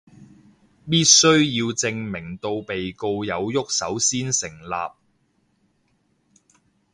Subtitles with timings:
[0.89, 4.73] 必須要證明到被告有郁手先成立